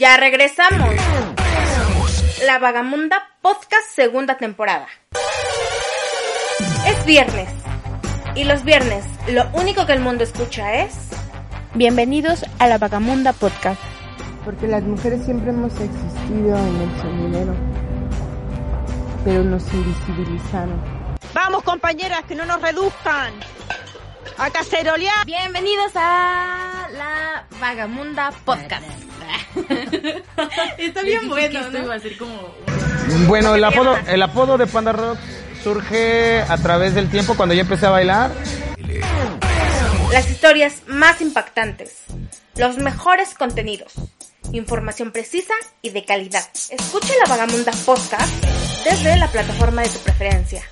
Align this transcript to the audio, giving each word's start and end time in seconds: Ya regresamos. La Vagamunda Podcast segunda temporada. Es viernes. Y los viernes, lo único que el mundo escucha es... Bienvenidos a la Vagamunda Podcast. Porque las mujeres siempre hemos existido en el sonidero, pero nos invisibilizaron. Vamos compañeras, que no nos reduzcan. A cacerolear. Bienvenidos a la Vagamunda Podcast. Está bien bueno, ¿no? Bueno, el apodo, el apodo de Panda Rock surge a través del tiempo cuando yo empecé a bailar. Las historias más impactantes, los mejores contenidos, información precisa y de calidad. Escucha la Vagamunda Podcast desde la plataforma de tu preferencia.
Ya 0.00 0.16
regresamos. 0.16 0.94
La 2.46 2.60
Vagamunda 2.60 3.20
Podcast 3.42 3.90
segunda 3.96 4.36
temporada. 4.36 4.86
Es 6.86 7.04
viernes. 7.04 7.48
Y 8.36 8.44
los 8.44 8.62
viernes, 8.62 9.04
lo 9.28 9.48
único 9.54 9.86
que 9.86 9.94
el 9.94 10.00
mundo 10.00 10.22
escucha 10.22 10.82
es... 10.82 10.94
Bienvenidos 11.74 12.44
a 12.60 12.68
la 12.68 12.78
Vagamunda 12.78 13.32
Podcast. 13.32 13.80
Porque 14.44 14.68
las 14.68 14.84
mujeres 14.84 15.24
siempre 15.24 15.50
hemos 15.50 15.72
existido 15.72 16.56
en 16.56 16.80
el 16.80 17.00
sonidero, 17.00 17.54
pero 19.24 19.42
nos 19.42 19.64
invisibilizaron. 19.74 20.80
Vamos 21.34 21.64
compañeras, 21.64 22.22
que 22.22 22.36
no 22.36 22.46
nos 22.46 22.62
reduzcan. 22.62 23.32
A 24.38 24.50
cacerolear. 24.50 25.26
Bienvenidos 25.26 25.90
a 25.96 26.86
la 26.92 27.44
Vagamunda 27.60 28.30
Podcast. 28.44 28.86
Está 30.78 31.02
bien 31.02 31.28
bueno, 31.28 31.60
¿no? 31.70 31.88
Bueno, 33.26 33.54
el 33.54 33.64
apodo, 33.64 33.96
el 34.06 34.22
apodo 34.22 34.58
de 34.58 34.66
Panda 34.66 34.92
Rock 34.92 35.18
surge 35.62 36.40
a 36.42 36.56
través 36.58 36.94
del 36.94 37.10
tiempo 37.10 37.34
cuando 37.34 37.54
yo 37.54 37.62
empecé 37.62 37.86
a 37.86 37.90
bailar. 37.90 38.30
Las 40.12 40.30
historias 40.30 40.82
más 40.86 41.20
impactantes, 41.20 42.04
los 42.56 42.78
mejores 42.78 43.34
contenidos, 43.34 43.92
información 44.52 45.12
precisa 45.12 45.54
y 45.82 45.90
de 45.90 46.04
calidad. 46.04 46.48
Escucha 46.70 47.12
la 47.22 47.28
Vagamunda 47.28 47.72
Podcast 47.84 48.32
desde 48.84 49.16
la 49.16 49.28
plataforma 49.28 49.82
de 49.82 49.88
tu 49.88 49.98
preferencia. 49.98 50.62